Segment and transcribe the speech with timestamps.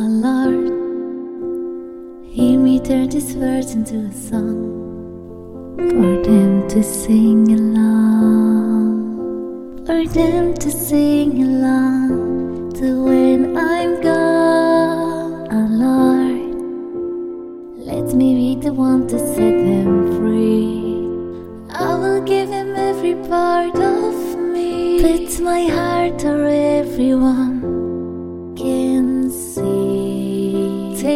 [0.00, 0.70] Oh Lord,
[2.24, 8.94] hear me turn these words into a song for them to sing along,
[9.84, 15.48] for them to sing along to when I'm gone.
[15.50, 16.54] Oh Lord,
[17.84, 19.34] let me be the one to set
[19.66, 21.08] them free.
[21.74, 27.77] I will give them every part of me, but my heart to everyone.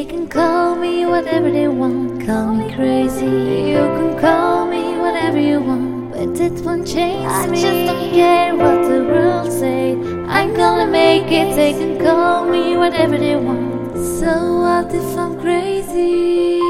[0.02, 2.26] They can call me whatever they want.
[2.26, 3.24] Call me crazy.
[3.70, 6.10] You can call me whatever you want.
[6.10, 7.58] But it won't change I me.
[7.58, 9.92] I just don't care what the world say.
[10.26, 11.54] I'm gonna make it.
[11.54, 13.96] They can call me whatever they want.
[14.18, 16.61] So what if I'm crazy?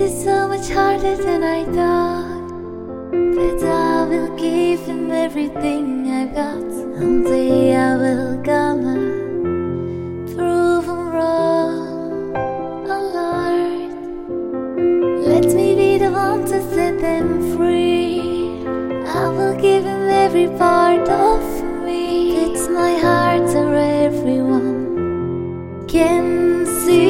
[0.00, 2.48] Is so much harder than I thought.
[3.10, 6.62] But I will give him everything I've got.
[6.98, 8.94] Someday I will gonna
[10.32, 12.32] prove him wrong.
[12.94, 13.90] Oh Lord,
[15.26, 18.20] let me be the one to set them free.
[19.06, 21.42] I will give him every part of
[21.84, 22.36] me.
[22.44, 27.09] It's my heart or everyone can see.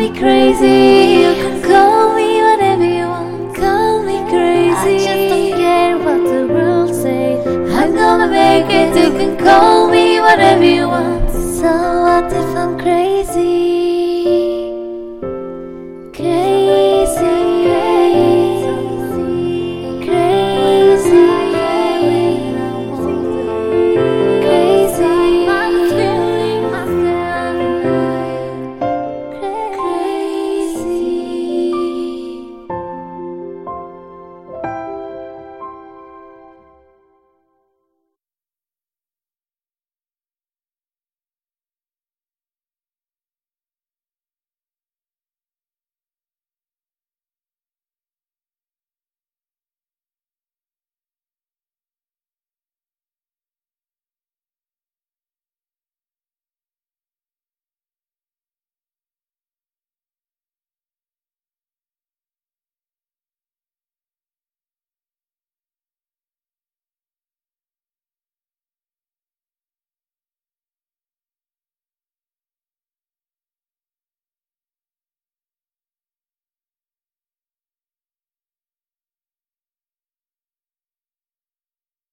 [0.00, 3.54] Me crazy, you can call me whatever you want.
[3.54, 4.96] Call me crazy.
[4.96, 7.36] I just don't care what the world say.
[7.76, 8.96] I'm gonna make it.
[8.96, 11.30] You can call me whatever you want.
[11.30, 11.70] So
[12.06, 13.19] what if I'm crazy?